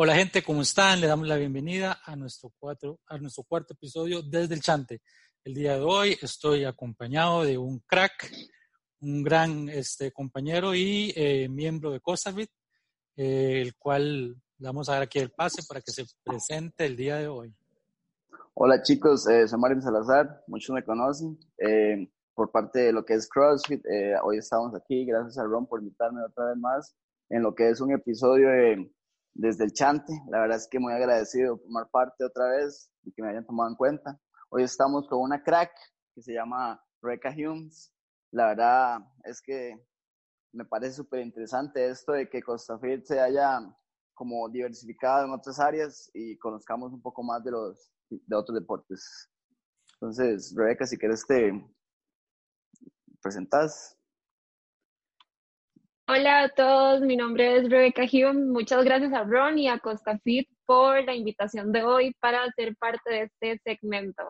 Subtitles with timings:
[0.00, 1.00] Hola gente, ¿cómo están?
[1.00, 5.02] Le damos la bienvenida a nuestro, cuatro, a nuestro cuarto episodio desde el Chante.
[5.42, 8.32] El día de hoy estoy acompañado de un crack,
[9.00, 12.48] un gran este, compañero y eh, miembro de CostaFit,
[13.16, 16.94] eh, el cual le vamos a dar aquí el pase para que se presente el
[16.94, 17.52] día de hoy.
[18.54, 23.14] Hola chicos, eh, soy Mario Salazar, muchos me conocen eh, por parte de lo que
[23.14, 23.82] es CrossFit.
[24.22, 26.96] hoy estamos aquí, gracias a Ron por invitarme otra vez más
[27.30, 28.92] en lo que es un episodio de
[29.38, 30.12] desde el Chante.
[30.30, 33.46] La verdad es que muy agradecido por formar parte otra vez y que me hayan
[33.46, 34.20] tomado en cuenta.
[34.50, 35.70] Hoy estamos con una crack
[36.14, 37.92] que se llama Rebeca Humes.
[38.32, 39.86] La verdad es que
[40.52, 43.60] me parece súper interesante esto de que Costa Fit se haya
[44.12, 49.30] como diversificado en otras áreas y conozcamos un poco más de los de otros deportes.
[49.94, 51.52] Entonces, Rebeca, si quieres te
[53.22, 53.97] presentas.
[56.10, 58.46] Hola a todos, mi nombre es Rebeca Hume.
[58.46, 63.10] Muchas gracias a Ron y a CostaFit por la invitación de hoy para ser parte
[63.10, 64.22] de este segmento.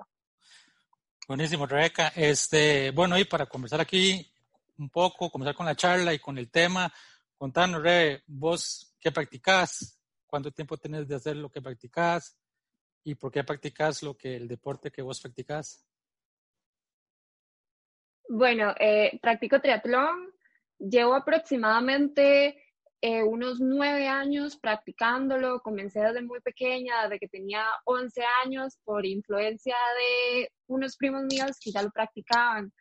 [1.29, 2.09] Buenísimo, Rebeca.
[2.17, 4.29] Este, bueno, y para conversar aquí
[4.77, 6.93] un poco, comenzar con la charla y con el tema,
[7.37, 12.37] contanos, Rebe, vos qué practicás, cuánto tiempo tenés de hacer lo que practicás
[13.05, 15.87] y por qué practicás lo que el deporte que vos practicás.
[18.29, 20.35] Bueno, eh, practico triatlón,
[20.79, 22.63] Llevo aproximadamente
[23.01, 25.61] eh, unos nueve años practicándolo.
[25.61, 31.59] Comencé desde muy pequeña, desde que tenía 11 años, por influencia de unos primos míos
[31.61, 32.73] que ya lo practicaban.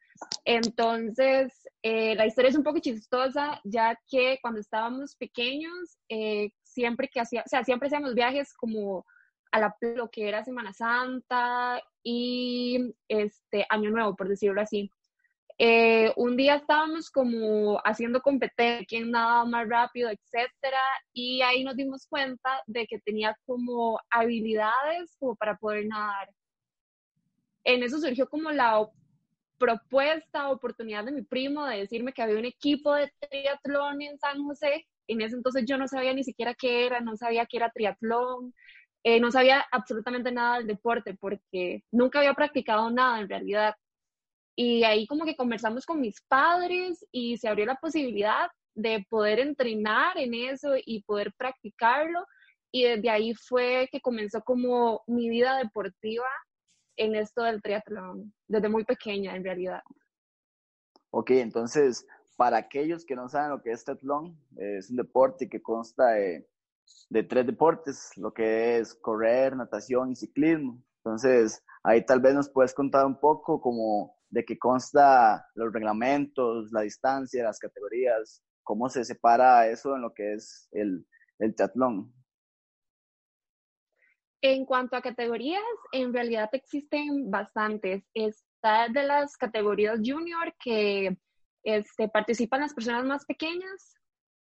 [0.45, 7.07] Entonces, eh, la historia es un poco chistosa, ya que cuando estábamos pequeños, eh, siempre
[7.07, 9.05] que hacía, o sea, siempre hacíamos viajes como
[9.51, 14.91] a la, lo que era Semana Santa y este Año Nuevo, por decirlo así.
[15.59, 20.79] Eh, un día estábamos como haciendo competencia, quién nadaba más rápido, etcétera,
[21.13, 26.29] y ahí nos dimos cuenta de que tenía como habilidades como para poder nadar.
[27.63, 28.87] En eso surgió como la
[29.57, 34.43] propuesta, oportunidad de mi primo de decirme que había un equipo de triatlón en San
[34.43, 34.85] José.
[35.07, 38.53] En ese entonces yo no sabía ni siquiera qué era, no sabía qué era triatlón,
[39.03, 43.75] eh, no sabía absolutamente nada del deporte porque nunca había practicado nada en realidad.
[44.59, 49.37] Y ahí como que conversamos con mis padres y se abrió la posibilidad de poder
[49.37, 52.25] entrenar en eso y poder practicarlo.
[52.71, 56.25] Y desde ahí fue que comenzó como mi vida deportiva
[56.95, 59.83] en esto del triatlón, desde muy pequeña en realidad.
[61.11, 65.61] Ok, entonces, para aquellos que no saben lo que es triatlón, es un deporte que
[65.61, 66.49] consta de,
[67.09, 70.81] de tres deportes, lo que es correr, natación y ciclismo.
[71.03, 76.71] Entonces, ahí tal vez nos puedes contar un poco como de qué consta los reglamentos,
[76.71, 81.07] la distancia, las categorías, cómo se separa eso en lo que es el,
[81.39, 82.13] el triatlón.
[84.43, 88.03] En cuanto a categorías, en realidad existen bastantes.
[88.13, 91.17] Está de las categorías junior que
[91.63, 93.95] este, participan las personas más pequeñas,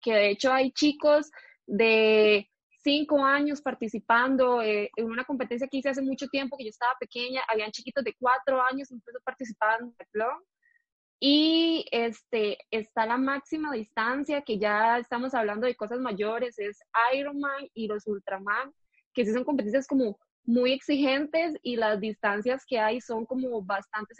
[0.02, 1.30] que de hecho hay chicos
[1.68, 2.50] de
[2.84, 6.94] cinco años participando eh, en una competencia que hice hace mucho tiempo, que yo estaba
[7.00, 10.42] pequeña, habían chiquitos de cuatro años, incluso participaban en triatlón.
[11.18, 16.78] Y este, está la máxima distancia, que ya estamos hablando de cosas mayores, es
[17.14, 18.72] Ironman y los Ultraman,
[19.14, 24.12] que sí son competencias como muy exigentes y las distancias que hay son como bastante,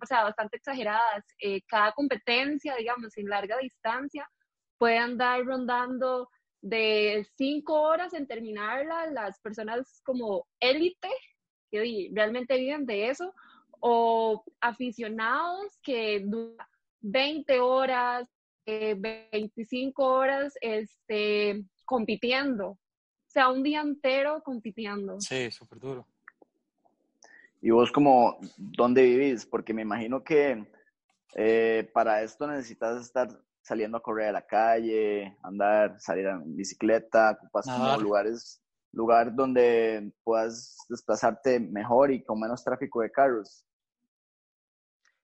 [0.00, 1.24] o sea, bastante exageradas.
[1.40, 4.28] Eh, cada competencia, digamos, en larga distancia,
[4.78, 6.28] puede andar rondando
[6.62, 11.08] de cinco horas en terminarla, las personas como élite,
[11.70, 13.34] que realmente viven de eso,
[13.80, 16.66] o aficionados que duran
[17.02, 18.28] 20 horas,
[18.64, 22.68] 25 eh, horas este, compitiendo.
[22.70, 22.78] O
[23.26, 25.20] sea, un día entero compitiendo.
[25.20, 26.06] Sí, súper duro.
[27.60, 29.46] ¿Y vos como dónde vivís?
[29.46, 30.66] Porque me imagino que
[31.34, 33.28] eh, para esto necesitas estar
[33.62, 38.60] saliendo a correr a la calle, andar, salir en bicicleta, ocupas como lugares,
[38.92, 43.64] lugar donde puedas desplazarte mejor y con menos tráfico de carros.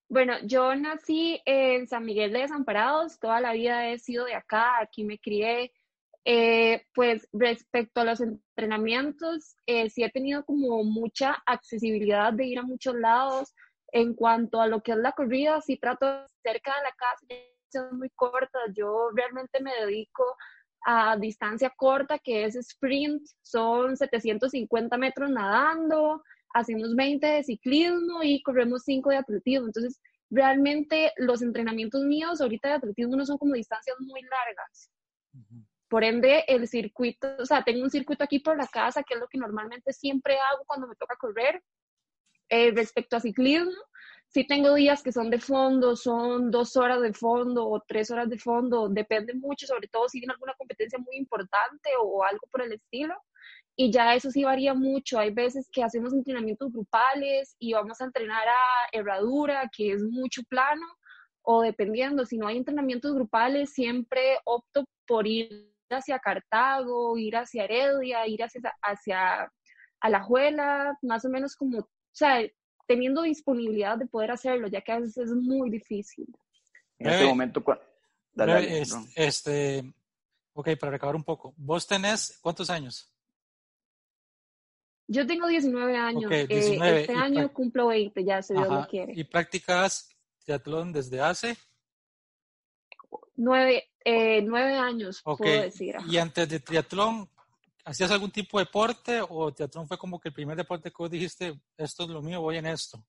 [0.08, 4.80] Bueno, yo nací en San Miguel de Desamparados, toda la vida he sido de acá,
[4.80, 5.72] aquí me crié.
[6.24, 12.58] Eh, pues respecto a los entrenamientos, eh, sí he tenido como mucha accesibilidad de ir
[12.58, 13.54] a muchos lados.
[13.92, 17.26] En cuanto a lo que es la corrida, sí trato cerca de la casa,
[17.92, 18.62] muy cortas.
[18.74, 20.24] Yo realmente me dedico
[20.84, 26.22] a distancia corta, que es sprint, son 750 metros nadando,
[26.54, 29.66] hacemos 20 de ciclismo y corremos 5 de atletismo.
[29.66, 30.00] Entonces,
[30.30, 34.90] realmente los entrenamientos míos ahorita de atletismo no son como distancias muy largas.
[35.88, 39.20] Por ende, el circuito, o sea, tengo un circuito aquí por la casa, que es
[39.20, 41.62] lo que normalmente siempre hago cuando me toca correr.
[42.50, 43.72] Eh, respecto a ciclismo,
[44.28, 48.28] sí tengo días que son de fondo, son dos horas de fondo o tres horas
[48.28, 52.62] de fondo, depende mucho, sobre todo si tiene alguna competencia muy importante o algo por
[52.62, 53.14] el estilo.
[53.76, 55.20] Y ya eso sí varía mucho.
[55.20, 60.42] Hay veces que hacemos entrenamientos grupales y vamos a entrenar a herradura, que es mucho
[60.48, 60.84] plano,
[61.42, 67.64] o dependiendo, si no hay entrenamientos grupales, siempre opto por ir hacia Cartago, ir hacia
[67.64, 69.50] Heredia, ir hacia, hacia
[70.00, 72.40] Alajuela, más o menos como, o sea,
[72.88, 76.26] teniendo disponibilidad de poder hacerlo, ya que a veces es muy difícil.
[76.98, 77.62] En este momento,
[78.32, 78.82] dale,
[79.14, 79.92] este,
[80.54, 83.12] ok, para recabar un poco, ¿vos tenés cuántos años?
[85.06, 86.32] Yo tengo 19 años.
[86.32, 89.12] Eh, este año cumplo 20, ya se Dios lo quiere.
[89.14, 90.08] ¿Y practicas
[90.44, 91.56] triatlón desde hace?
[93.36, 95.96] Nueve, eh, nueve años, puedo decir.
[96.08, 97.28] ¿Y antes de triatlón,
[97.88, 101.10] hacías algún tipo de deporte o triatlón fue como que el primer deporte que vos
[101.10, 103.02] dijiste, esto es lo mío, voy en esto?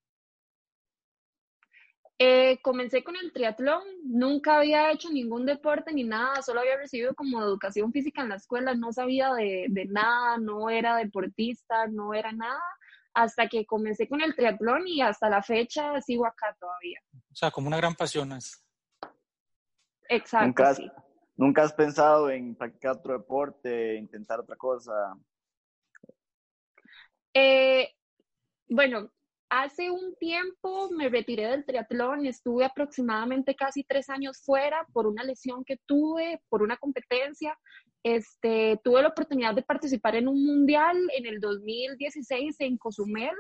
[2.18, 7.14] Eh, comencé con el triatlón, nunca había hecho ningún deporte ni nada, solo había recibido
[7.16, 12.14] como educación física en la escuela, no sabía de, de nada, no era deportista, no
[12.14, 12.62] era nada,
[13.14, 17.00] hasta que comencé con el triatlón y hasta la fecha sigo acá todavía.
[17.32, 18.66] O sea, como una gran pasión es.
[20.10, 20.48] Exacto.
[20.48, 20.82] ¿Nunca has,
[21.40, 25.16] ¿Nunca has pensado en practicar otro deporte, intentar otra cosa?
[27.34, 27.88] Eh,
[28.68, 29.10] bueno,
[29.52, 35.24] Hace un tiempo me retiré del triatlón, estuve aproximadamente casi tres años fuera por una
[35.24, 37.58] lesión que tuve, por una competencia.
[38.04, 43.34] Este, tuve la oportunidad de participar en un mundial en el 2016 en Cozumel,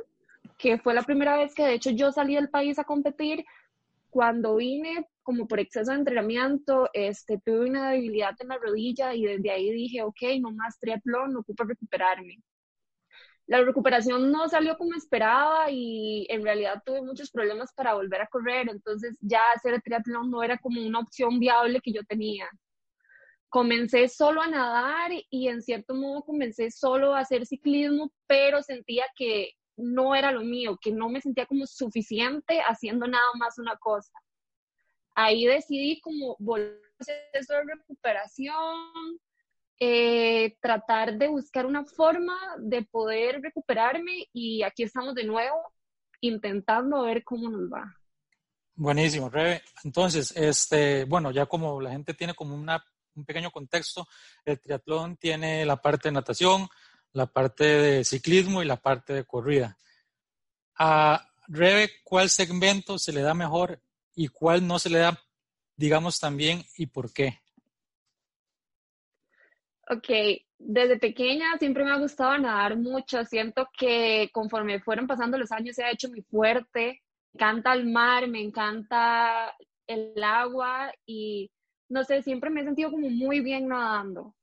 [0.57, 3.45] que fue la primera vez que de hecho yo salí del país a competir.
[4.09, 9.25] Cuando vine, como por exceso de entrenamiento, este, tuve una debilidad en la rodilla y
[9.25, 12.37] desde ahí dije, ok, no más triatlón, no ocupo recuperarme
[13.49, 18.27] la recuperación no salió como esperaba y en realidad tuve muchos problemas para volver a
[18.27, 22.47] correr, entonces ya hacer triatlón no era como una opción viable que yo tenía.
[23.49, 29.05] Comencé solo a nadar y en cierto modo comencé solo a hacer ciclismo, pero sentía
[29.15, 33.77] que no era lo mío, que no me sentía como suficiente haciendo nada más una
[33.77, 34.11] cosa.
[35.15, 39.19] Ahí decidí como volver a hacer eso de recuperación,
[39.79, 45.73] eh, tratar de buscar una forma de poder recuperarme y aquí estamos de nuevo
[46.21, 47.95] intentando ver cómo nos va.
[48.75, 49.61] Buenísimo, Rebe.
[49.83, 52.83] Entonces, este, bueno, ya como la gente tiene como una,
[53.15, 54.07] un pequeño contexto,
[54.45, 56.67] el triatlón tiene la parte de natación,
[57.13, 59.77] la parte de ciclismo y la parte de corrida.
[60.77, 63.81] A Rebe, ¿cuál segmento se le da mejor
[64.15, 65.19] y cuál no se le da,
[65.75, 67.39] digamos, también y por qué?
[69.89, 70.07] Ok,
[70.59, 73.25] desde pequeña siempre me ha gustado nadar mucho.
[73.25, 77.01] Siento que conforme fueron pasando los años se ha hecho muy fuerte.
[77.33, 79.55] Me encanta el mar, me encanta
[79.87, 81.49] el agua y
[81.89, 84.35] no sé, siempre me he sentido como muy bien nadando.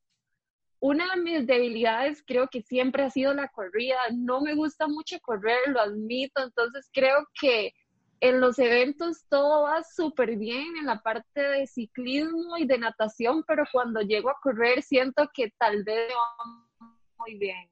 [0.81, 3.99] Una de mis debilidades creo que siempre ha sido la corrida.
[4.15, 7.73] No me gusta mucho correr, lo admito, entonces creo que
[8.21, 13.45] en los eventos todo va súper bien en la parte de ciclismo y de natación,
[13.47, 16.87] pero cuando llego a correr siento que tal vez va
[17.19, 17.69] muy bien.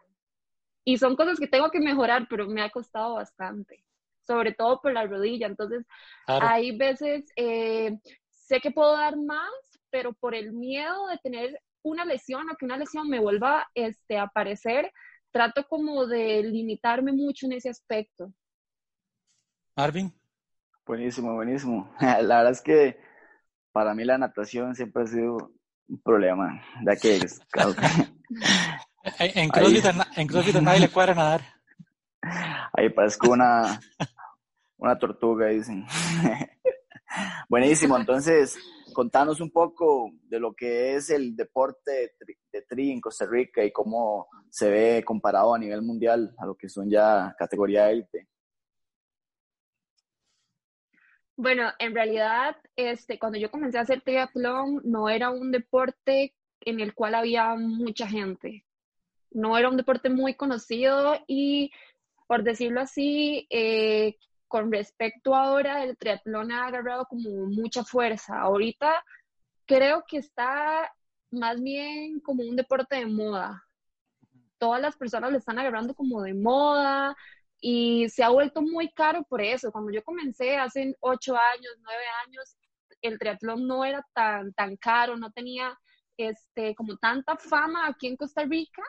[0.84, 3.82] Y son cosas que tengo que mejorar, pero me ha costado bastante,
[4.26, 5.46] sobre todo por la rodilla.
[5.46, 5.86] Entonces,
[6.26, 7.98] hay veces, eh,
[8.28, 9.50] sé que puedo dar más,
[9.90, 14.18] pero por el miedo de tener una lesión o que una lesión me vuelva este,
[14.18, 14.90] a aparecer,
[15.30, 18.32] trato como de limitarme mucho en ese aspecto.
[19.76, 20.12] Marvin.
[20.86, 21.94] Buenísimo, buenísimo.
[22.00, 22.98] La verdad es que
[23.72, 25.52] para mí la natación siempre ha sido
[25.88, 27.40] un problema, ya que es,
[29.18, 29.84] en, CrossFit,
[30.16, 31.42] en CrossFit a nadie le cuadra nadar.
[32.72, 33.80] Ahí parezco una,
[34.78, 35.84] una tortuga, dicen.
[37.48, 38.56] Buenísimo, entonces
[38.94, 42.14] contanos un poco de lo que es el deporte
[42.50, 46.54] de tri en Costa Rica y cómo se ve comparado a nivel mundial a lo
[46.54, 48.28] que son ya categoría élite.
[51.36, 56.80] Bueno, en realidad, este, cuando yo comencé a hacer triatlón, no era un deporte en
[56.80, 58.64] el cual había mucha gente.
[59.32, 61.72] No era un deporte muy conocido y,
[62.28, 64.16] por decirlo así, eh,
[64.54, 68.40] con respecto ahora, el triatlón ha agarrado como mucha fuerza.
[68.40, 69.02] Ahorita
[69.66, 70.88] creo que está
[71.32, 73.64] más bien como un deporte de moda.
[74.56, 77.16] Todas las personas lo están agarrando como de moda,
[77.60, 79.72] y se ha vuelto muy caro por eso.
[79.72, 82.56] Cuando yo comencé hace ocho años, nueve años,
[83.02, 85.76] el triatlón no era tan, tan caro, no tenía
[86.16, 88.84] este, como tanta fama aquí en Costa Rica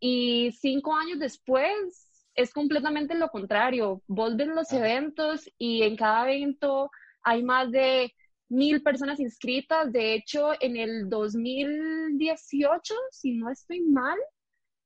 [0.00, 4.02] y cinco años después es completamente lo contrario.
[4.06, 6.90] Vos ves los eventos y en cada evento
[7.22, 8.12] hay más de
[8.48, 9.92] mil personas inscritas.
[9.92, 14.18] De hecho, en el 2018, si no estoy mal,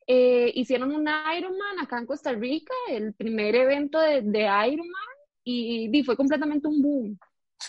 [0.06, 6.02] eh, hicieron un Ironman acá en Costa Rica, el primer evento de, de Ironman, y,
[6.04, 7.18] fue completamente un boom.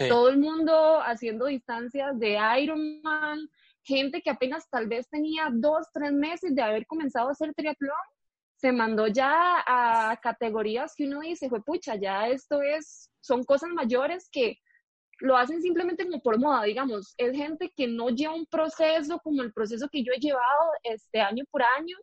[0.08, 3.50] Todo el mundo haciendo distancias de Ironman,
[3.84, 7.96] gente que apenas tal vez tenía dos, tres meses de haber comenzado a hacer triatlón,
[8.60, 13.70] se mandó ya a categorías que uno dice, fue pucha, ya esto es, son cosas
[13.70, 14.58] mayores que
[15.20, 19.44] lo hacen simplemente como por moda, digamos, es gente que no lleva un proceso como
[19.44, 21.96] el proceso que yo he llevado este año por año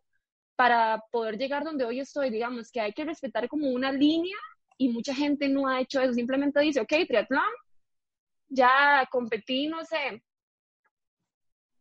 [0.57, 4.37] para poder llegar donde hoy estoy, digamos, que hay que respetar como una línea
[4.79, 7.43] y mucha gente no ha hecho eso, simplemente dice, ok, triatlón,
[8.49, 10.23] ya competí, no sé,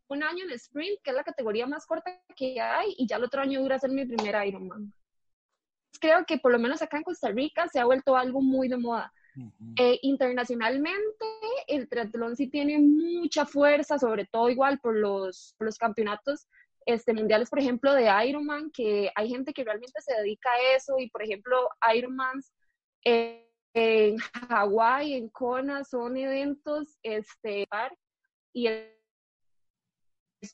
[0.08, 3.24] un año en sprint, que es la categoría más corta que hay, y ya el
[3.24, 4.94] otro año dura ser mi primer Ironman.
[6.00, 8.78] Creo que por lo menos acá en Costa Rica se ha vuelto algo muy de
[8.78, 9.12] moda.
[9.78, 11.26] Eh, internacionalmente,
[11.68, 16.48] el triatlón sí tiene mucha fuerza, sobre todo igual por los, los campeonatos
[16.86, 21.00] este, mundiales, por ejemplo, de Ironman, que hay gente que realmente se dedica a eso,
[21.00, 22.54] y por ejemplo, Ironmans
[23.04, 27.68] eh, en Hawái, en Kona, son eventos, este,
[28.54, 28.68] y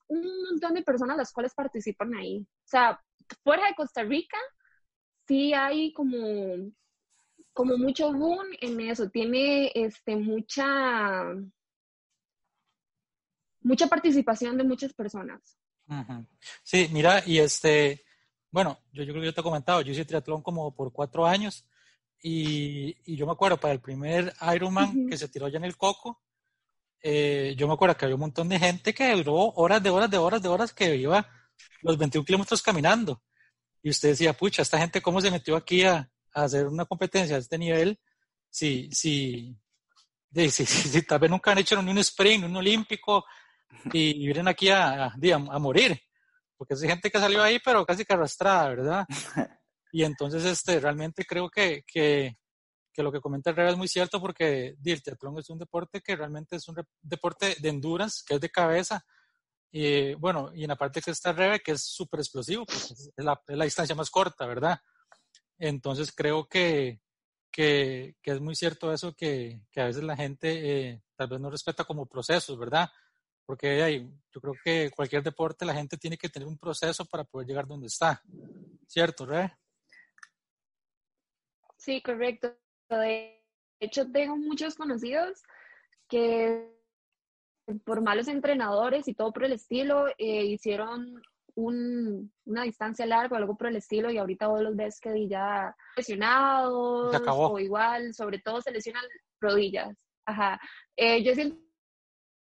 [0.07, 2.41] un montón de personas las cuales participan ahí.
[2.41, 3.01] O sea,
[3.43, 4.37] fuera de Costa Rica,
[5.27, 6.71] sí hay como,
[7.53, 9.09] como mucho boom en eso.
[9.09, 11.23] Tiene este, mucha,
[13.61, 15.57] mucha participación de muchas personas.
[16.63, 18.05] Sí, mira, y este,
[18.49, 21.25] bueno, yo, yo creo que yo te he comentado, yo hice triatlón como por cuatro
[21.25, 21.65] años
[22.21, 25.75] y, y yo me acuerdo para el primer Ironman que se tiró allá en el
[25.75, 26.21] Coco,
[27.01, 30.09] eh, yo me acuerdo que había un montón de gente que duró horas de horas
[30.09, 31.27] de horas de horas que iba
[31.81, 33.21] los 21 kilómetros caminando.
[33.83, 37.41] Y usted decía, pucha, esta gente cómo se metió aquí a, hacer una competencia de
[37.41, 37.99] este nivel
[38.49, 39.53] si, si,
[40.33, 43.25] si, si, tal vez nunca han hecho ni un sprint, un olímpico
[43.91, 45.99] y vienen aquí a, a, a, morir.
[46.55, 49.05] Porque hay gente que salió ahí, pero casi que arrastrada, ¿verdad?
[49.93, 52.37] Y entonces, este, realmente creo que, que,
[52.93, 56.01] que lo que comenta el Rebe es muy cierto porque el triatlón es un deporte
[56.01, 59.05] que realmente es un deporte de endurance, que es de cabeza.
[59.71, 63.25] Y bueno, y en la parte que está Rebe, que es súper explosivo, pues es
[63.25, 64.79] la, es la, distancia más corta, ¿verdad?
[65.57, 67.01] Entonces creo que,
[67.49, 71.39] que, que es muy cierto eso que, que a veces la gente eh, tal vez
[71.39, 72.89] no respeta como procesos, ¿verdad?
[73.45, 77.23] Porque hay, yo creo que cualquier deporte la gente tiene que tener un proceso para
[77.23, 78.21] poder llegar donde está,
[78.87, 79.55] ¿cierto, Rebe?
[81.77, 82.60] Sí, correcto.
[82.99, 83.41] De
[83.79, 85.41] hecho, tengo muchos conocidos
[86.07, 86.69] que
[87.85, 91.21] por malos entrenadores y todo por el estilo, eh, hicieron
[91.55, 95.75] una distancia larga o algo por el estilo y ahorita vos los ves que ya
[95.97, 99.03] lesionados o igual, sobre todo se lesionan
[99.39, 99.97] rodillas.
[100.25, 100.59] Ajá.
[100.95, 101.57] Eh, yo siento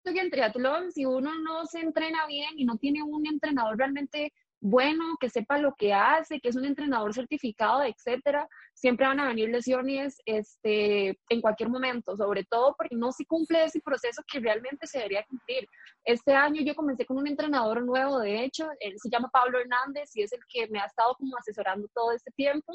[0.04, 4.34] que en triatlón, si uno no se entrena bien y no tiene un entrenador realmente
[4.60, 9.28] bueno, que sepa lo que hace, que es un entrenador certificado, etcétera, siempre van a
[9.28, 14.40] venir lesiones este, en cualquier momento, sobre todo porque no se cumple ese proceso que
[14.40, 15.68] realmente se debería cumplir.
[16.04, 20.10] Este año yo comencé con un entrenador nuevo, de hecho, él se llama Pablo Hernández
[20.16, 22.74] y es el que me ha estado como asesorando todo este tiempo.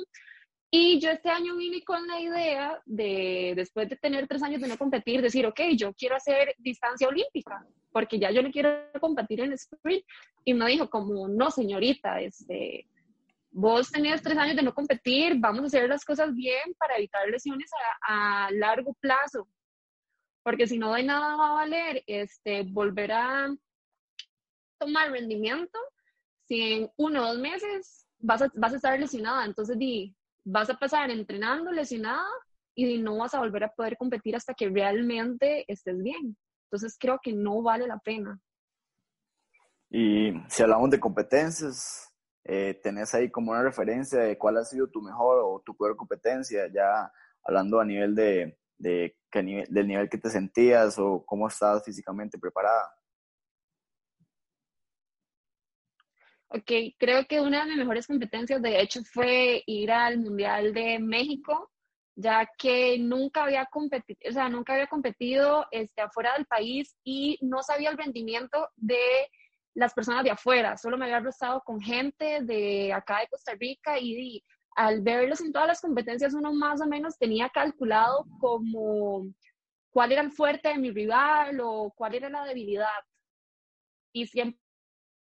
[0.75, 4.69] Y yo este año vine con la idea de, después de tener tres años de
[4.69, 9.41] no competir, decir, ok, yo quiero hacer distancia olímpica, porque ya yo no quiero competir
[9.41, 10.03] en sprint.
[10.47, 12.89] Y me dijo como, no, señorita, este,
[13.51, 17.29] vos tenías tres años de no competir, vamos a hacer las cosas bien para evitar
[17.29, 17.71] lesiones
[18.09, 19.47] a, a largo plazo.
[20.43, 23.55] Porque si no de nada va a valer este, volver a
[24.79, 25.79] tomar rendimiento
[26.49, 29.45] si en uno o dos meses vas a, vas a estar lesionada.
[29.45, 32.29] Entonces, di, vas a pasar entrenando lesionada
[32.75, 36.37] y no vas a volver a poder competir hasta que realmente estés bien.
[36.71, 38.41] Entonces creo que no vale la pena.
[39.91, 42.09] Y si hablamos de competencias,
[42.45, 45.97] eh, ¿tenés ahí como una referencia de cuál ha sido tu mejor o tu peor
[45.97, 46.67] competencia?
[46.73, 47.13] Ya
[47.45, 52.91] hablando a nivel de, de, del nivel que te sentías o cómo estabas físicamente preparada.
[56.55, 60.99] Ok, creo que una de mis mejores competencias, de hecho, fue ir al Mundial de
[60.99, 61.71] México,
[62.15, 67.39] ya que nunca había competido, o sea, nunca había competido este, afuera del país y
[67.41, 68.99] no sabía el rendimiento de
[69.75, 70.77] las personas de afuera.
[70.77, 74.45] Solo me había rozado con gente de acá de Costa Rica y,
[74.77, 79.27] al verlos en todas las competencias, uno más o menos tenía calculado como
[79.91, 82.89] cuál era el fuerte de mi rival o cuál era la debilidad
[84.13, 84.62] y siempre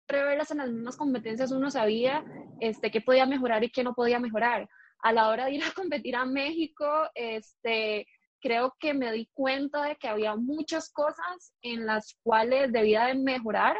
[0.07, 2.23] verlas en las mismas competencias uno sabía
[2.59, 4.67] este, qué podía mejorar y qué no podía mejorar.
[4.99, 8.07] A la hora de ir a competir a México, este,
[8.41, 13.15] creo que me di cuenta de que había muchas cosas en las cuales debía de
[13.15, 13.77] mejorar,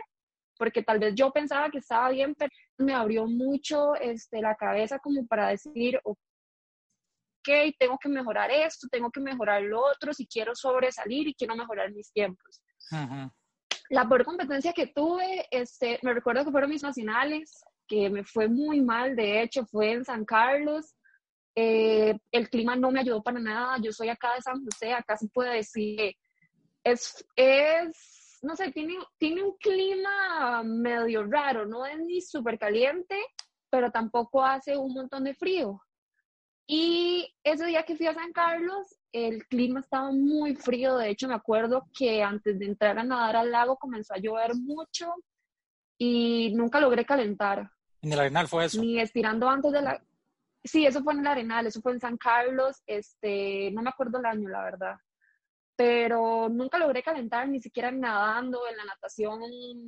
[0.58, 5.00] porque tal vez yo pensaba que estaba bien, pero me abrió mucho este, la cabeza
[5.00, 6.18] como para decir, ok,
[7.78, 11.92] tengo que mejorar esto, tengo que mejorar lo otro, si quiero sobresalir y quiero mejorar
[11.92, 12.62] mis tiempos.
[13.90, 18.48] La peor competencia que tuve, este, me recuerdo que fueron mis nacionales, que me fue
[18.48, 20.96] muy mal, de hecho, fue en San Carlos.
[21.56, 25.16] Eh, el clima no me ayudó para nada, yo soy acá de San José, acá
[25.16, 26.16] se puede decir,
[26.84, 33.18] es, es no sé, tiene, tiene un clima medio raro, no es ni súper caliente,
[33.70, 35.82] pero tampoco hace un montón de frío.
[36.68, 40.98] Y ese día que fui a San Carlos, el clima estaba muy frío.
[40.98, 44.56] De hecho, me acuerdo que antes de entrar a nadar al lago comenzó a llover
[44.56, 45.14] mucho
[45.98, 47.70] y nunca logré calentar.
[48.02, 48.82] ¿En el Arenal fue eso?
[48.82, 50.04] Ni estirando antes de la...
[50.64, 52.82] Sí, eso fue en el Arenal, eso fue en San Carlos.
[52.88, 54.96] Este, no me acuerdo el año, la verdad.
[55.76, 58.68] Pero nunca logré calentar, ni siquiera nadando.
[58.68, 59.40] En la natación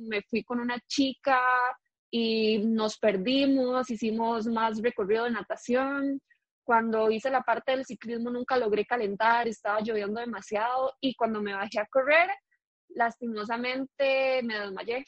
[0.06, 1.40] me fui con una chica
[2.08, 6.20] y nos perdimos, hicimos más recorrido de natación
[6.68, 11.54] cuando hice la parte del ciclismo nunca logré calentar, estaba lloviendo demasiado y cuando me
[11.54, 12.28] bajé a correr,
[12.90, 15.02] lastimosamente me desmayé.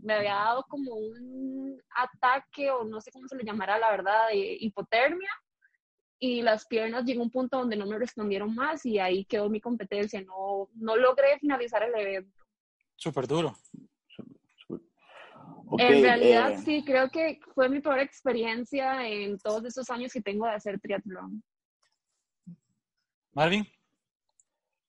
[0.00, 4.26] Me había dado como un ataque o no sé cómo se le llamará la verdad,
[4.32, 5.30] de hipotermia
[6.18, 9.48] y las piernas llegó a un punto donde no me respondieron más y ahí quedó
[9.48, 10.20] mi competencia.
[10.22, 12.42] No, no logré finalizar el evento.
[12.96, 13.56] Súper duro
[15.78, 20.20] en realidad, eh, sí, creo que fue mi peor experiencia en todos esos años que
[20.20, 21.42] tengo de hacer triatlón.
[23.32, 23.66] Marvin.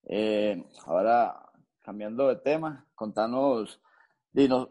[0.05, 1.49] Eh, ahora,
[1.81, 3.81] cambiando de tema, contanos,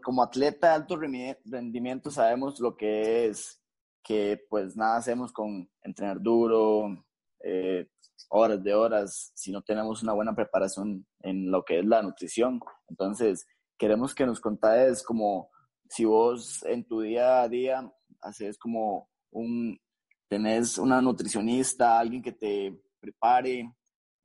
[0.03, 3.63] como atleta de alto rendimiento sabemos lo que es
[4.03, 7.07] que pues nada hacemos con entrenar duro,
[7.45, 7.89] eh,
[8.29, 12.61] horas de horas, si no tenemos una buena preparación en lo que es la nutrición.
[12.89, 13.47] Entonces,
[13.79, 15.52] queremos que nos contáis como
[15.93, 19.79] si vos en tu día a día haces como un,
[20.27, 23.71] tenés una nutricionista, alguien que te prepare,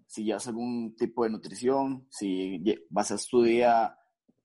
[0.05, 3.97] si llevas algún tipo de nutrición, si vas a estudiar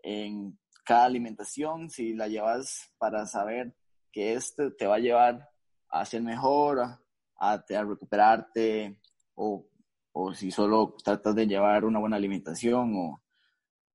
[0.02, 3.72] en cada alimentación, si la llevas para saber
[4.10, 5.48] que este te va a llevar
[5.90, 6.98] a ser mejor, a,
[7.38, 9.00] a, recuperarte,
[9.36, 9.64] o,
[10.10, 13.22] o, si solo tratas de llevar una buena alimentación o,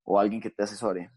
[0.03, 1.11] o alguien que te asesore.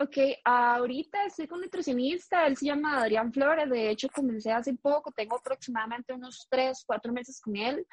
[0.00, 4.72] Ok, ahorita estoy con un nutricionista, él se llama Adrián Flores, de hecho comencé hace
[4.74, 7.84] poco, tengo aproximadamente unos tres, cuatro meses con él.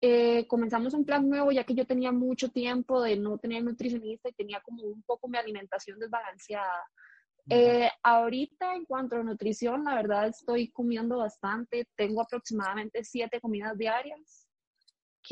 [0.00, 4.28] Eh, comenzamos un plan nuevo ya que yo tenía mucho tiempo de no tener nutricionista
[4.28, 6.84] y tenía como un poco mi alimentación desbalanceada.
[7.48, 13.78] Eh, ahorita en cuanto a nutrición, la verdad estoy comiendo bastante, tengo aproximadamente siete comidas
[13.78, 14.48] diarias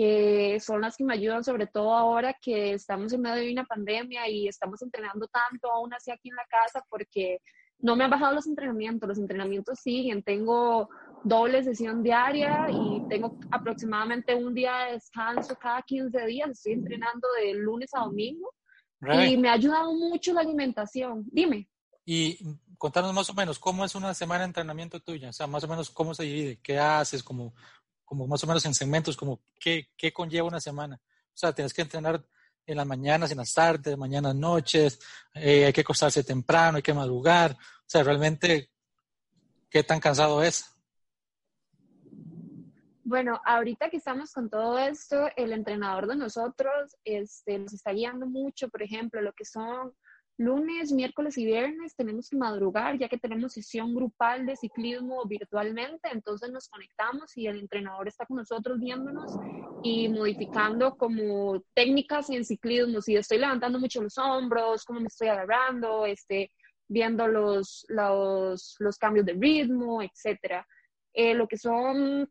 [0.00, 3.66] que son las que me ayudan, sobre todo ahora que estamos en medio de una
[3.66, 7.42] pandemia y estamos entrenando tanto aún así aquí en la casa, porque
[7.80, 10.88] no me han bajado los entrenamientos, los entrenamientos siguen, tengo
[11.22, 17.28] doble sesión diaria y tengo aproximadamente un día de descanso cada 15 días, estoy entrenando
[17.38, 18.54] de lunes a domingo
[19.02, 21.24] y me ha ayudado mucho la alimentación.
[21.30, 21.68] Dime.
[22.06, 22.38] Y
[22.78, 25.68] contanos más o menos cómo es una semana de entrenamiento tuya, o sea, más o
[25.68, 27.52] menos cómo se divide, qué haces, como
[28.11, 31.01] como más o menos en segmentos, como qué, qué conlleva una semana.
[31.01, 32.20] O sea, tienes que entrenar
[32.66, 34.99] en las mañanas, en las tardes, mañanas, noches,
[35.33, 37.53] eh, hay que acostarse temprano, hay que madrugar.
[37.53, 38.73] O sea, realmente,
[39.70, 40.64] ¿qué tan cansado es?
[43.05, 48.27] Bueno, ahorita que estamos con todo esto, el entrenador de nosotros este, nos está guiando
[48.27, 49.94] mucho, por ejemplo, lo que son
[50.40, 56.09] lunes, miércoles y viernes tenemos que madrugar ya que tenemos sesión grupal de ciclismo virtualmente,
[56.11, 59.37] entonces nos conectamos y el entrenador está con nosotros viéndonos
[59.83, 65.29] y modificando como técnicas en ciclismo, si estoy levantando mucho los hombros, cómo me estoy
[65.29, 66.50] agarrando, este,
[66.88, 70.66] viendo los, los, los cambios de ritmo, etcétera.
[71.12, 72.31] Eh, lo que son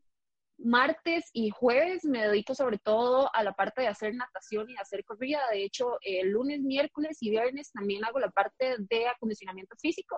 [0.63, 5.03] martes y jueves me dedico sobre todo a la parte de hacer natación y hacer
[5.05, 5.39] corrida.
[5.51, 10.17] De hecho, el lunes, miércoles y viernes también hago la parte de acondicionamiento físico,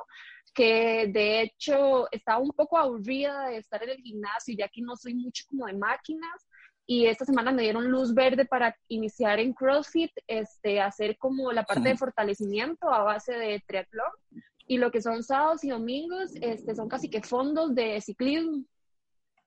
[0.54, 4.96] que de hecho estaba un poco aburrida de estar en el gimnasio, ya que no
[4.96, 6.48] soy mucho como de máquinas.
[6.88, 11.64] Y esta semana me dieron luz verde para iniciar en CrossFit, este, hacer como la
[11.64, 14.12] parte de fortalecimiento a base de triatlón.
[14.66, 18.66] Y lo que son sábados y domingos, este, son casi que fondos de ciclismo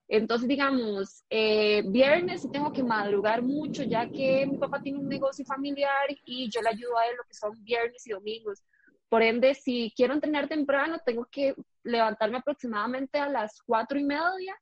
[0.07, 5.43] Entonces, digamos, eh, viernes tengo que madrugar mucho, ya que mi papá tiene un negocio
[5.45, 8.63] familiar y yo le ayudo a él lo que son viernes y domingos.
[9.09, 14.55] Por ende, si quiero entrenar temprano, tengo que levantarme aproximadamente a las cuatro y media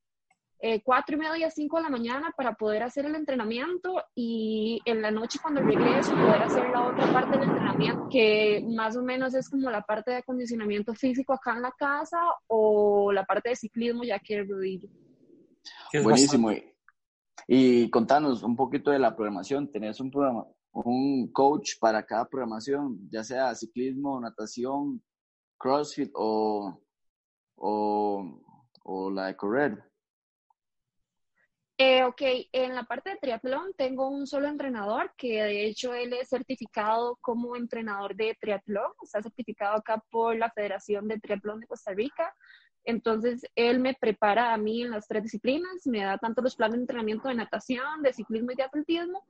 [0.65, 5.01] eh, cuatro y media, cinco de la mañana para poder hacer el entrenamiento y en
[5.01, 9.34] la noche cuando regreso poder hacer la otra parte del entrenamiento, que más o menos
[9.34, 13.58] es como la parte de acondicionamiento físico acá en la casa o la parte de
[13.58, 14.88] ciclismo ya que el rodillo.
[16.02, 16.52] Buenísimo.
[17.47, 19.71] Y contanos un poquito de la programación.
[19.71, 25.04] ¿Tenés un programa, un coach para cada programación, ya sea ciclismo, natación,
[25.58, 26.82] CrossFit o,
[27.56, 28.41] o,
[28.84, 29.93] o la de correr?
[31.78, 32.21] Eh, ok,
[32.52, 37.17] en la parte de triatlón tengo un solo entrenador que de hecho él es certificado
[37.19, 42.34] como entrenador de triatlón, está certificado acá por la Federación de Triatlón de Costa Rica.
[42.86, 46.76] Entonces, él me prepara a mí en las tres disciplinas, me da tanto los planes
[46.76, 49.26] de entrenamiento de natación, de ciclismo y de atletismo,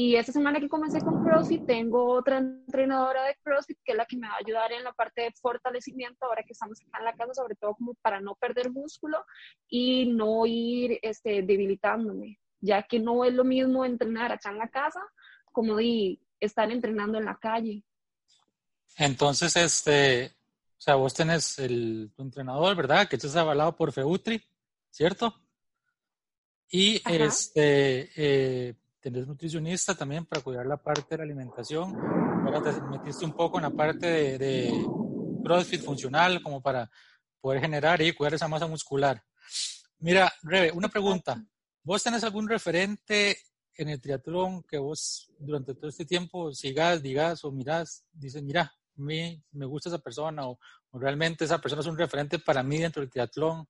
[0.00, 4.06] y esta semana que comencé con CrossFit, tengo otra entrenadora de CrossFit que es la
[4.06, 7.04] que me va a ayudar en la parte de fortalecimiento ahora que estamos acá en
[7.04, 9.24] la casa, sobre todo como para no perder músculo
[9.68, 14.68] y no ir este, debilitándome, ya que no es lo mismo entrenar acá en la
[14.68, 15.00] casa
[15.50, 17.82] como de estar entrenando en la calle.
[18.98, 20.32] Entonces, este,
[20.78, 23.08] o sea, vos tenés el, tu entrenador, ¿verdad?
[23.08, 24.40] Que estás avalado por FEUTRI,
[24.88, 25.34] ¿cierto?
[26.70, 31.96] Y este, eh, tenés nutricionista también para cuidar la parte de la alimentación.
[31.96, 34.72] Ahora te metiste un poco en la parte de,
[35.42, 36.88] CrossFit funcional, como para
[37.40, 39.20] poder generar y cuidar esa masa muscular.
[39.98, 41.44] Mira, Rebe, una pregunta.
[41.82, 43.36] ¿Vos tenés algún referente
[43.74, 48.72] en el triatlón que vos durante todo este tiempo sigas, digas o mirás, dices, mira,
[49.02, 50.58] mí me gusta esa persona o,
[50.92, 53.66] realmente esa persona es un referente para mí dentro del triatlón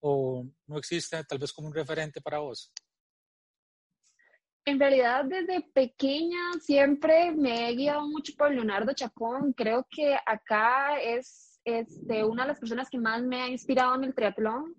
[0.00, 2.72] o no existe tal vez como un referente para vos?
[4.64, 9.54] En realidad, desde pequeña siempre me he guiado mucho por Leonardo Chacón.
[9.54, 14.04] Creo que acá es este, una de las personas que más me ha inspirado en
[14.04, 14.74] el triatlón.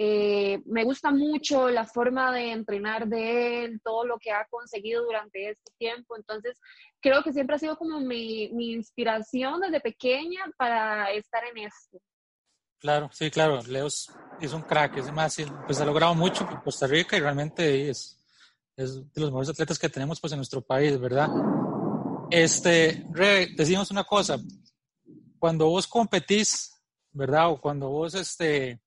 [0.00, 5.04] Eh, me gusta mucho la forma de entrenar de él, todo lo que ha conseguido
[5.04, 6.16] durante este tiempo.
[6.16, 6.60] Entonces,
[7.00, 11.98] creo que siempre ha sido como mi, mi inspiración desde pequeña para estar en esto.
[12.78, 13.60] Claro, sí, claro.
[13.66, 14.08] Leo es,
[14.52, 18.24] un crack, es más, pues ha logrado mucho en Costa Rica y realmente es,
[18.76, 21.28] es de los mejores atletas que tenemos pues en nuestro país, ¿verdad?
[22.30, 24.38] Este, Re, decimos una cosa,
[25.40, 26.72] cuando vos competís,
[27.10, 27.50] ¿verdad?
[27.50, 28.80] O cuando vos, este,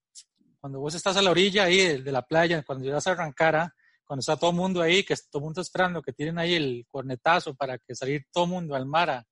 [0.62, 3.76] cuando vos estás a la orilla ahí de, la playa, cuando llegas a arrancar, ¿ah?
[4.06, 6.86] cuando está todo el mundo ahí, que todo el mundo esperando, que tienen ahí el
[6.90, 9.26] cornetazo para que salir todo el mundo al mar a,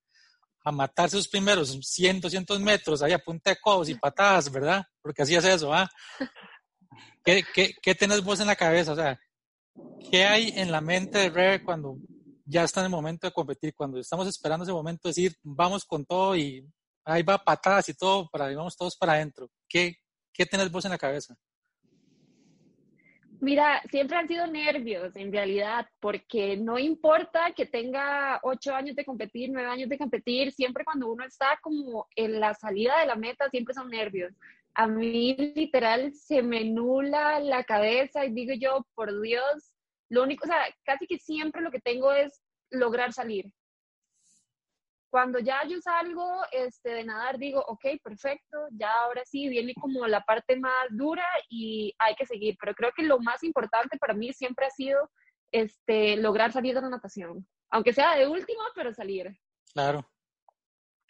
[0.64, 4.84] a matarse los primeros 100, 200 metros, ahí a punta de codos y patadas, ¿verdad?
[5.00, 5.88] Porque así es eso, ¿ah?
[7.24, 8.92] ¿Qué, qué, ¿Qué tenés vos en la cabeza?
[8.92, 9.18] O sea,
[10.10, 11.96] ¿Qué hay en la mente de Rebe cuando
[12.44, 13.74] ya está en el momento de competir?
[13.74, 16.66] Cuando estamos esperando ese momento de decir, vamos con todo y
[17.04, 19.48] ahí va patadas y todo, para vamos todos para adentro.
[19.68, 19.96] ¿Qué,
[20.32, 21.36] ¿Qué tenés vos en la cabeza?
[23.40, 29.04] Mira, siempre han sido nervios en realidad, porque no importa que tenga ocho años de
[29.04, 33.16] competir, nueve años de competir, siempre cuando uno está como en la salida de la
[33.16, 34.34] meta, siempre son nervios
[34.74, 39.74] a mí literal se me nula la cabeza y digo yo, por Dios,
[40.08, 43.52] lo único, o sea, casi que siempre lo que tengo es lograr salir.
[45.10, 50.06] Cuando ya yo salgo este, de nadar, digo, ok, perfecto, ya ahora sí viene como
[50.06, 52.56] la parte más dura y hay que seguir.
[52.60, 55.10] Pero creo que lo más importante para mí siempre ha sido
[55.50, 59.36] este, lograr salir de la natación, aunque sea de último, pero salir.
[59.72, 60.08] Claro,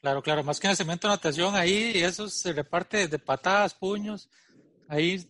[0.00, 3.74] Claro, claro, más que en el cemento de natación, ahí eso se reparte de patadas,
[3.74, 4.30] puños.
[4.88, 5.22] Ahí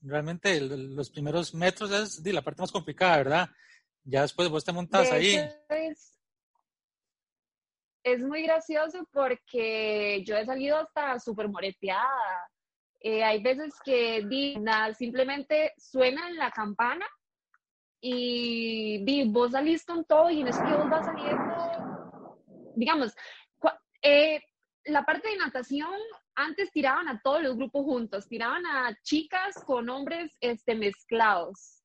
[0.00, 3.50] realmente los primeros metros es la parte más complicada, ¿verdad?
[4.02, 5.36] Ya después vos te montas ahí.
[5.68, 6.18] Es,
[8.22, 12.48] muy gracioso porque yo he salido hasta súper moreteada.
[13.00, 14.26] Eh, hay veces que
[14.96, 17.06] simplemente suena en la campana
[18.00, 22.38] y di, vos salís con todo y en eso que vos vas saliendo,
[22.76, 23.14] digamos,
[24.02, 24.40] eh,
[24.84, 25.98] la parte de natación,
[26.34, 31.83] antes tiraban a todos los grupos juntos, tiraban a chicas con hombres este, mezclados.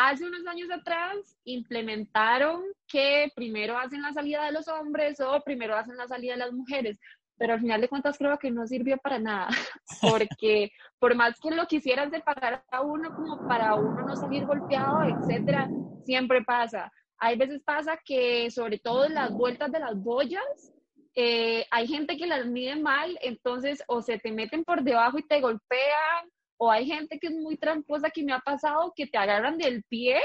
[0.00, 5.74] Hace unos años atrás implementaron que primero hacen la salida de los hombres o primero
[5.74, 7.00] hacen la salida de las mujeres,
[7.36, 9.48] pero al final de cuentas creo que no sirvió para nada,
[10.00, 15.02] porque por más que lo quisieran separar a uno como para uno no salir golpeado,
[15.02, 15.68] etcétera,
[16.04, 16.92] siempre pasa.
[17.18, 20.72] Hay veces pasa que, sobre todo en las vueltas de las boyas,
[21.16, 25.26] eh, hay gente que las mide mal, entonces o se te meten por debajo y
[25.26, 29.16] te golpean, o hay gente que es muy tramposa que me ha pasado que te
[29.16, 30.20] agarran del pie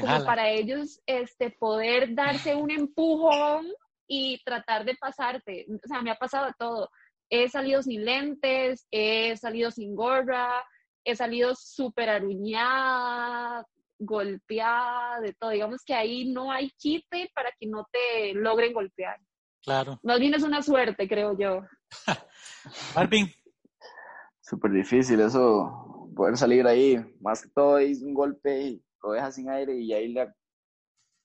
[0.00, 3.66] como para ellos este, poder darse un empujón
[4.06, 5.66] y tratar de pasarte.
[5.82, 6.90] O sea, me ha pasado todo.
[7.30, 10.62] He salido sin lentes, he salido sin gorra,
[11.04, 13.66] he salido súper aruñada,
[13.98, 15.50] golpeada, de todo.
[15.50, 19.18] Digamos que ahí no hay quite para que no te logren golpear.
[19.62, 19.98] Claro.
[20.02, 21.62] Más bien es una suerte, creo yo.
[22.94, 23.32] Marvin.
[24.48, 26.96] Súper difícil eso, poder salir ahí.
[27.20, 30.34] Más que todo es un golpe y lo deja sin aire y ahí la,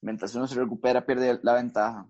[0.01, 2.05] mientras uno se recupera pierde la ventaja.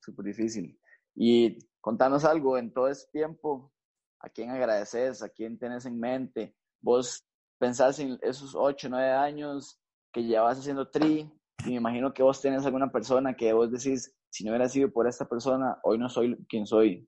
[0.00, 0.80] Súper difícil.
[1.14, 3.74] Y contanos algo, en todo ese tiempo,
[4.20, 5.22] ¿a quién agradeces?
[5.22, 6.56] ¿A quién tienes en mente?
[6.80, 7.26] Vos
[7.58, 9.78] pensás en esos ocho, nueve años
[10.14, 11.30] que llevas haciendo tri
[11.66, 14.90] y me imagino que vos tenés alguna persona que vos decís, si no hubiera sido
[14.90, 17.06] por esta persona, hoy no soy quien soy.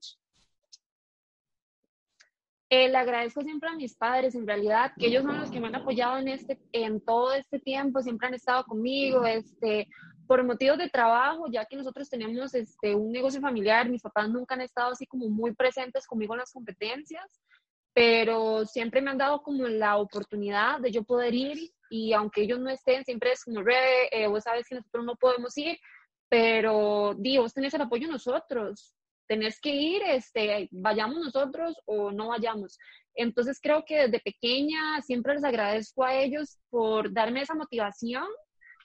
[2.69, 5.67] Eh, le agradezco siempre a mis padres, en realidad, que ellos son los que me
[5.67, 9.87] han apoyado en, este, en todo este tiempo, siempre han estado conmigo, este,
[10.27, 14.55] por motivos de trabajo, ya que nosotros tenemos este, un negocio familiar, mis papás nunca
[14.55, 17.25] han estado así como muy presentes conmigo en las competencias,
[17.93, 22.59] pero siempre me han dado como la oportunidad de yo poder ir y aunque ellos
[22.59, 25.79] no estén, siempre es como, eh, vos sabes que nosotros no podemos ir,
[26.27, 28.93] pero digo, vos tenés el apoyo de nosotros,
[29.27, 32.77] tenés que ir, este, vayamos nosotros o no vayamos.
[33.13, 38.25] Entonces creo que desde pequeña siempre les agradezco a ellos por darme esa motivación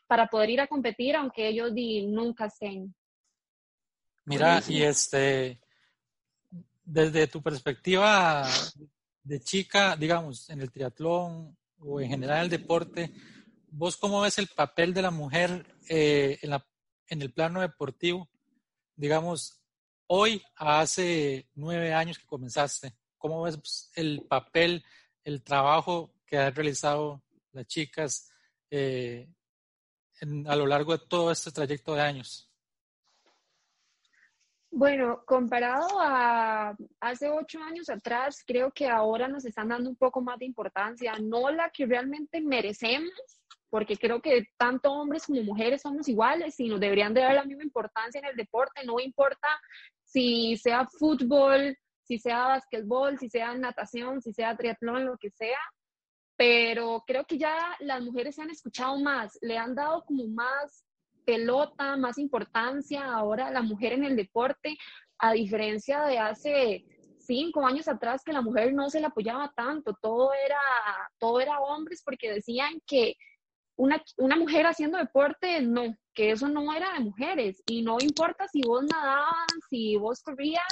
[0.07, 2.95] para poder ir a competir, aunque ellos di, nunca estén.
[4.25, 5.61] Mira, y este,
[6.85, 8.47] desde tu perspectiva
[9.23, 13.13] de chica, digamos, en el triatlón o en general el deporte,
[13.69, 16.67] ¿vos cómo ves el papel de la mujer eh, en, la,
[17.09, 18.29] en el plano deportivo?
[18.97, 19.62] Digamos,
[20.15, 24.85] hoy, hace nueve años que comenzaste, ¿cómo ves el papel,
[25.25, 27.23] el trabajo que han realizado
[27.53, 28.31] las chicas
[28.71, 29.27] eh,
[30.47, 32.51] a lo largo de todo este trayecto de años?
[34.71, 40.21] Bueno, comparado a hace ocho años atrás, creo que ahora nos están dando un poco
[40.21, 43.13] más de importancia, no la que realmente merecemos,
[43.71, 47.45] porque creo que tanto hombres como mujeres somos iguales y nos deberían de dar la
[47.45, 49.49] misma importancia en el deporte, no importa
[50.13, 55.59] si sea fútbol, si sea básquetbol, si sea natación, si sea triatlón, lo que sea.
[56.37, 60.85] Pero creo que ya las mujeres se han escuchado más, le han dado como más
[61.25, 64.77] pelota, más importancia ahora a la mujer en el deporte,
[65.19, 66.85] a diferencia de hace
[67.19, 70.61] cinco años atrás que la mujer no se le apoyaba tanto, todo era,
[71.19, 73.15] todo era hombres porque decían que
[73.77, 77.63] una, una mujer haciendo deporte, no, que eso no era de mujeres.
[77.67, 80.65] Y no importa si vos nadabas, si vos corrías,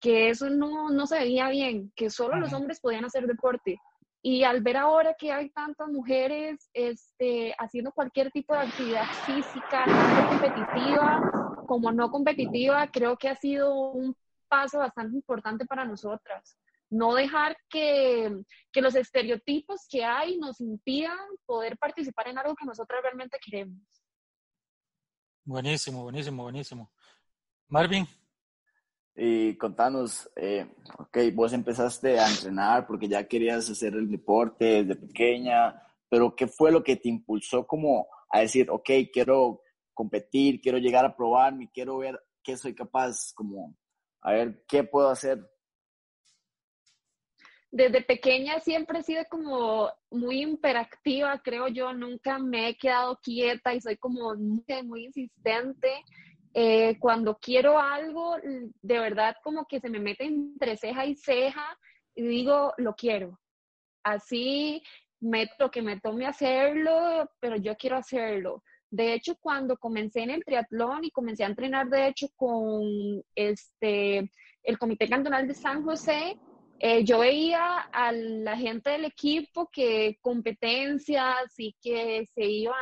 [0.00, 3.78] que eso no, no se veía bien, que solo los hombres podían hacer deporte.
[4.22, 9.84] Y al ver ahora que hay tantas mujeres este, haciendo cualquier tipo de actividad física,
[9.84, 14.16] tanto competitiva como no competitiva, creo que ha sido un
[14.48, 16.56] paso bastante importante para nosotras
[16.94, 18.42] no dejar que,
[18.74, 23.82] los estereotipos que hay nos impidan poder participar en algo que nosotros realmente queremos.
[25.44, 26.90] Buenísimo, buenísimo, buenísimo.
[27.68, 28.06] Marvin.
[29.14, 30.66] Y contanos, eh,
[30.98, 36.46] ok, vos empezaste a entrenar porque ya querías hacer el deporte desde pequeña, pero ¿qué
[36.46, 39.60] fue lo que te impulsó como a decir, ok, quiero
[39.92, 43.76] competir, quiero llegar a probarme, quiero ver qué soy capaz, como
[44.22, 45.46] a ver qué puedo hacer?
[47.74, 53.74] Desde pequeña siempre he sido como muy imperactiva, creo yo, nunca me he quedado quieta
[53.74, 55.90] y soy como muy, insistente.
[56.54, 58.36] Eh, cuando quiero algo,
[58.80, 61.76] de verdad como que se me mete entre ceja y ceja
[62.14, 63.40] y digo, lo quiero.
[64.04, 64.80] Así
[65.18, 68.62] me, lo que me tome hacerlo, pero yo quiero hacerlo.
[68.88, 72.84] De hecho, cuando comencé en el triatlón y comencé a entrenar, de hecho, con
[73.34, 74.30] este,
[74.62, 76.38] el Comité Cantonal de San José,
[76.78, 82.74] eh, yo veía a la gente del equipo que competencias y que se iban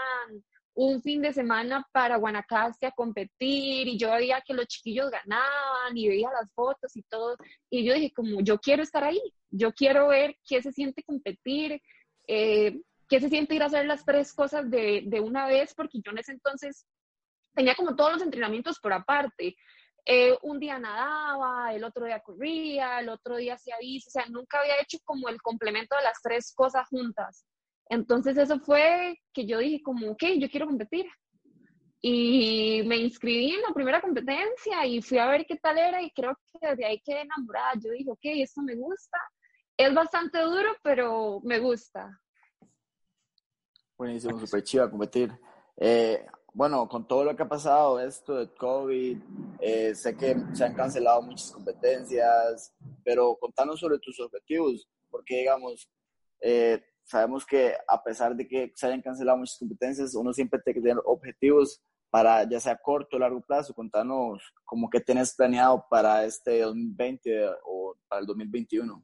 [0.75, 5.97] un fin de semana para Guanacaste a competir y yo veía que los chiquillos ganaban
[5.97, 7.37] y veía las fotos y todo
[7.69, 11.81] y yo dije como yo quiero estar ahí, yo quiero ver qué se siente competir,
[12.27, 16.01] eh, qué se siente ir a hacer las tres cosas de, de una vez porque
[16.03, 16.87] yo en ese entonces
[17.55, 19.57] tenía como todos los entrenamientos por aparte.
[20.05, 24.27] Eh, un día nadaba, el otro día corría, el otro día hacía bici, o sea,
[24.27, 27.47] nunca había hecho como el complemento de las tres cosas juntas.
[27.89, 31.07] Entonces eso fue que yo dije como, ok, yo quiero competir.
[32.01, 36.11] Y me inscribí en la primera competencia y fui a ver qué tal era y
[36.11, 37.75] creo que desde ahí quedé enamorada.
[37.75, 39.19] Yo dije, ok, esto me gusta.
[39.77, 42.21] es bastante duro, pero me gusta.
[43.97, 45.31] Buenísimo, súper chido a competir.
[45.77, 49.19] Eh, bueno, con todo lo que ha pasado, esto de COVID,
[49.61, 55.89] eh, sé que se han cancelado muchas competencias, pero contanos sobre tus objetivos, porque digamos,
[56.41, 60.75] eh, sabemos que a pesar de que se hayan cancelado muchas competencias, uno siempre tiene
[60.75, 63.73] que tener objetivos para ya sea corto o largo plazo.
[63.73, 69.03] Contanos como que tenés planeado para este 2020 o para el 2021.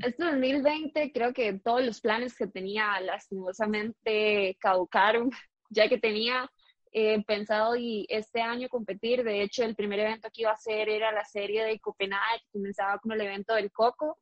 [0.00, 5.30] Este 2020 creo que todos los planes que tenía lastimosamente caducaron
[5.72, 6.50] ya que tenía
[6.92, 9.24] eh, pensado y este año competir.
[9.24, 12.50] De hecho, el primer evento que iba a hacer era la serie de Copenhague, que
[12.52, 14.18] comenzaba con el evento del Coco,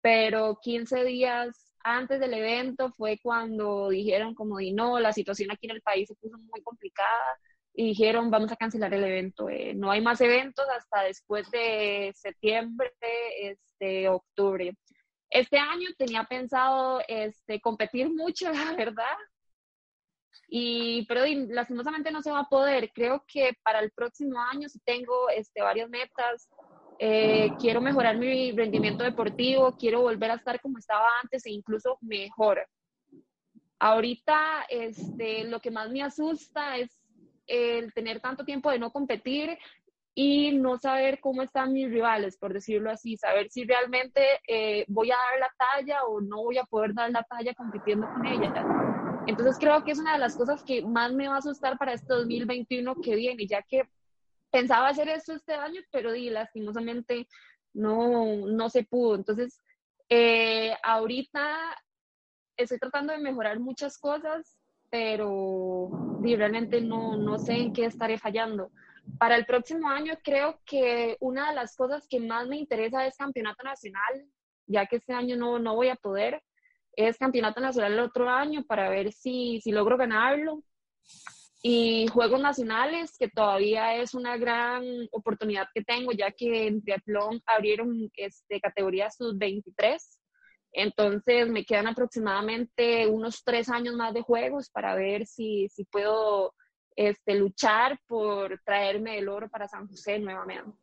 [0.00, 5.66] pero 15 días antes del evento fue cuando dijeron como di no, la situación aquí
[5.66, 7.38] en el país se puso muy complicada
[7.72, 9.48] y dijeron vamos a cancelar el evento.
[9.48, 12.92] Eh, no hay más eventos hasta después de septiembre,
[13.40, 14.76] este, octubre.
[15.30, 19.16] Este año tenía pensado este, competir mucho, la verdad,
[20.50, 22.90] y, pero lastimosamente no se va a poder.
[22.94, 26.48] Creo que para el próximo año sí tengo este, varias metas.
[26.98, 31.98] Eh, quiero mejorar mi rendimiento deportivo, quiero volver a estar como estaba antes e incluso
[32.00, 32.66] mejor.
[33.78, 36.98] Ahorita este, lo que más me asusta es
[37.46, 39.56] el tener tanto tiempo de no competir
[40.14, 45.12] y no saber cómo están mis rivales, por decirlo así, saber si realmente eh, voy
[45.12, 48.97] a dar la talla o no voy a poder dar la talla compitiendo con ellas.
[49.28, 51.92] Entonces creo que es una de las cosas que más me va a asustar para
[51.92, 53.82] este 2021 que viene, ya que
[54.50, 57.28] pensaba hacer esto este año, pero di, lastimosamente
[57.74, 59.16] no, no se pudo.
[59.16, 59.60] Entonces,
[60.08, 61.58] eh, ahorita
[62.56, 64.56] estoy tratando de mejorar muchas cosas,
[64.88, 65.90] pero
[66.22, 68.70] di, realmente no, no sé en qué estaré fallando.
[69.18, 73.18] Para el próximo año creo que una de las cosas que más me interesa es
[73.18, 74.24] campeonato nacional,
[74.66, 76.42] ya que este año no, no voy a poder
[76.98, 80.64] es campeonato nacional el otro año para ver si, si logro ganarlo.
[81.62, 84.82] Y Juegos Nacionales, que todavía es una gran
[85.12, 89.96] oportunidad que tengo, ya que en triatlón abrieron este, categoría sub-23.
[90.72, 96.52] Entonces me quedan aproximadamente unos tres años más de juegos para ver si, si puedo
[96.96, 100.76] este, luchar por traerme el oro para San José nuevamente.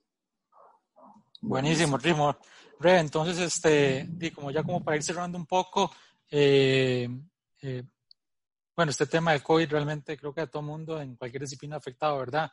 [1.41, 2.37] Buenísimo, Rimo.
[2.81, 5.91] Entonces, este, y como ya como para ir cerrando un poco,
[6.29, 7.07] eh,
[7.61, 7.83] eh,
[8.75, 11.79] bueno, este tema del COVID realmente creo que a todo mundo en cualquier disciplina ha
[11.79, 12.51] afectado, ¿verdad?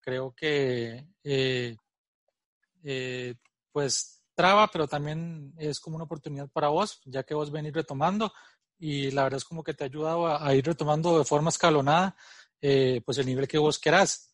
[0.00, 1.76] Creo que eh,
[3.72, 8.32] pues traba, pero también es como una oportunidad para vos, ya que vos venís retomando
[8.78, 12.14] y la verdad es como que te ha ayudado a, ir retomando de forma escalonada
[12.60, 14.32] pues el nivel que vos querás.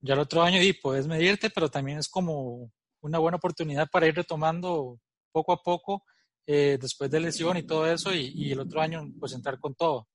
[0.00, 4.06] Ya el otro año y puedes medirte, pero también es como una buena oportunidad para
[4.06, 4.98] ir retomando
[5.30, 6.04] poco a poco
[6.46, 10.08] eh, después de lesión y todo eso, y, el otro año pues entrar con todo,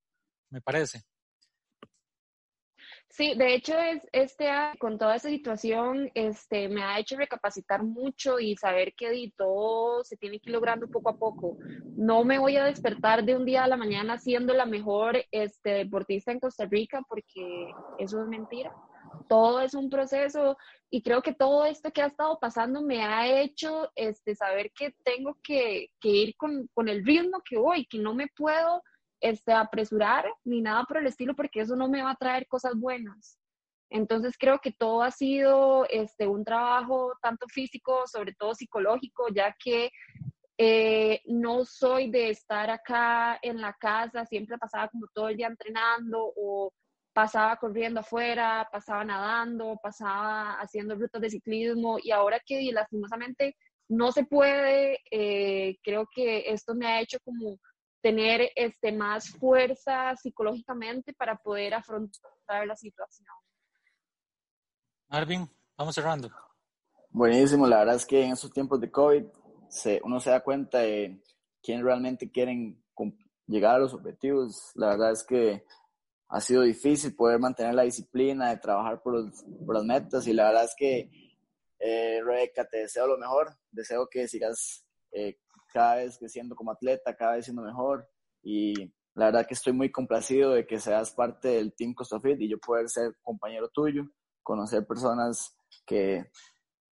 [0.50, 1.04] me parece.
[3.10, 8.40] Sí, de hecho, es, este, con toda esa situación, este, me ha hecho recapacitar mucho
[8.40, 11.58] y saber que todo se tiene que ir logrando poco a poco.
[11.96, 15.72] No me voy a despertar de un día a la mañana siendo la mejor este,
[15.72, 18.76] deportista en Costa Rica, porque eso es mentira
[19.28, 20.58] todo es un proceso
[20.90, 24.96] y creo que todo esto que ha estado pasando me ha hecho este, saber que
[25.04, 28.82] tengo que, ir con, el ritmo que voy, que no me puedo
[29.20, 32.74] este, apresurar ni nada por el estilo porque eso no me va a traer cosas
[32.76, 33.38] buenas.
[33.90, 39.56] Entonces creo que todo ha sido este, un trabajo tanto físico, sobre todo psicológico, ya
[39.58, 39.92] que
[40.58, 45.48] eh, no soy de estar acá en la casa, siempre pasaba como todo el día
[45.48, 46.72] entrenando o
[47.18, 53.58] pasaba corriendo afuera, pasaba nadando, pasaba haciendo rutas de ciclismo y ahora que lastimosamente
[53.90, 57.58] no se puede, eh, creo que esto me ha hecho como
[58.04, 63.30] tener este, más fuerza psicológicamente para poder afrontar la situación.
[65.10, 66.30] Marvin, vamos cerrando.
[67.10, 69.24] Buenísimo, la verdad es que en estos tiempos de COVID
[69.70, 71.20] se, uno se da cuenta de
[71.64, 72.80] quién realmente quieren
[73.48, 74.72] llegar a los objetivos.
[74.76, 75.66] La verdad es que
[76.30, 80.66] ha sido difícil poder mantener la disciplina de trabajar por, las metas y la verdad
[80.66, 81.10] es que,
[81.80, 85.38] eh, Rebeca, te deseo lo mejor, deseo que sigas eh,
[85.72, 88.10] cada vez creciendo como atleta, cada vez siendo mejor
[88.44, 88.74] y
[89.14, 92.60] la verdad que estoy muy complacido de que seas parte del Team CostaFit y yo
[92.60, 94.04] poder ser compañero tuyo,
[94.44, 96.30] conocer personas que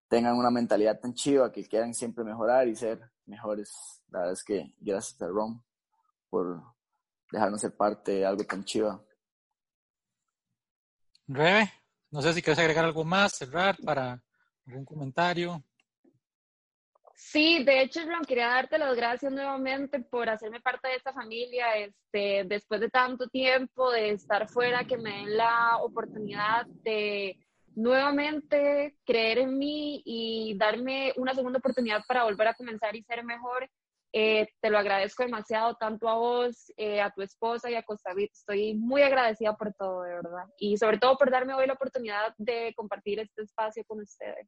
[0.07, 4.01] tengan una mentalidad tan chiva, que quieran siempre mejorar y ser mejores.
[4.09, 5.63] La verdad es que gracias a Ron
[6.29, 6.63] por
[7.31, 9.04] dejarnos ser parte de algo tan chiva.
[11.27, 11.71] Rebe,
[12.11, 14.21] no sé si quieres agregar algo más, cerrar para
[14.67, 15.63] algún comentario.
[17.15, 21.75] Sí, de hecho, Ron, quería darte las gracias nuevamente por hacerme parte de esta familia,
[21.77, 27.39] este, después de tanto tiempo de estar fuera, que me den la oportunidad de
[27.75, 33.23] nuevamente creer en mí y darme una segunda oportunidad para volver a comenzar y ser
[33.23, 33.69] mejor.
[34.17, 38.31] Eh, te lo agradezco demasiado, tanto a vos, eh, a tu esposa y a Costavit.
[38.31, 40.45] Estoy muy agradecida por todo, de verdad.
[40.57, 44.47] Y sobre todo por darme hoy la oportunidad de compartir este espacio con ustedes.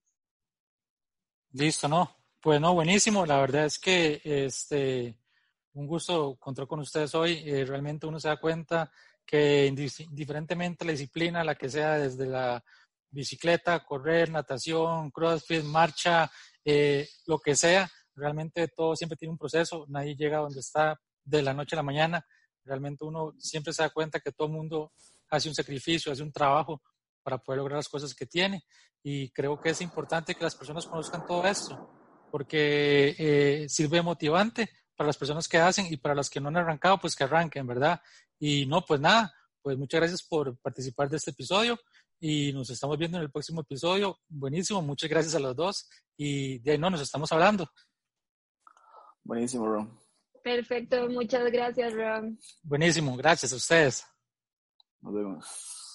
[1.51, 2.15] Listo, ¿no?
[2.39, 3.25] Pues no, buenísimo.
[3.25, 5.19] La verdad es que este,
[5.73, 7.43] un gusto contar con ustedes hoy.
[7.45, 8.89] Eh, realmente uno se da cuenta
[9.25, 12.63] que indiferentemente la disciplina, la que sea, desde la
[13.09, 16.31] bicicleta, correr, natación, crossfit, marcha,
[16.63, 17.91] eh, lo que sea.
[18.17, 21.83] Realmente todo siempre tiene un proceso, nadie llega donde está de la noche a la
[21.83, 22.25] mañana.
[22.65, 24.91] Realmente uno siempre se da cuenta que todo el mundo
[25.29, 26.81] hace un sacrificio, hace un trabajo
[27.21, 28.63] para poder lograr las cosas que tiene.
[29.03, 31.89] Y creo que es importante que las personas conozcan todo esto,
[32.31, 36.57] porque eh, sirve motivante para las personas que hacen y para las que no han
[36.57, 38.01] arrancado, pues que arranquen, ¿verdad?
[38.39, 41.79] Y no, pues nada, pues muchas gracias por participar de este episodio
[42.19, 44.19] y nos estamos viendo en el próximo episodio.
[44.27, 45.87] Buenísimo, muchas gracias a los dos
[46.17, 47.69] y de ahí no, nos estamos hablando.
[49.27, 49.91] Buenísimo, Ron.
[50.41, 52.39] Perfecto, muchas gracias, Ron.
[52.63, 54.05] Buenísimo, gracias a ustedes.
[55.01, 55.86] Nos vemos.